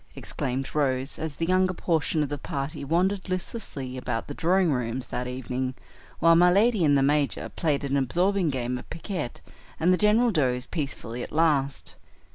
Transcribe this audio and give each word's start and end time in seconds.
exclaimed 0.15 0.73
Rose, 0.73 1.19
as 1.19 1.35
the 1.35 1.45
younger 1.45 1.75
portion 1.75 2.23
of 2.23 2.29
the 2.29 2.37
party 2.39 2.83
wandered 2.83 3.29
listlessly 3.29 3.97
about 3.97 4.25
the 4.25 4.33
drawing 4.33 4.71
rooms 4.71 5.05
that 5.05 5.27
evening, 5.27 5.75
while 6.17 6.35
my 6.35 6.49
lady 6.49 6.83
and 6.83 6.97
the 6.97 7.03
major 7.03 7.49
played 7.49 7.83
an 7.83 7.95
absorbing 7.95 8.49
game 8.49 8.79
of 8.79 8.89
piquet, 8.89 9.33
and 9.79 9.93
the 9.93 9.97
general 9.97 10.31
dozed 10.31 10.71
peacefully 10.71 11.21
at 11.21 11.31
last. 11.31 11.93